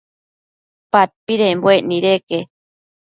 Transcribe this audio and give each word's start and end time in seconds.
Padpidembuec 0.91 1.81
nideque 1.91 2.39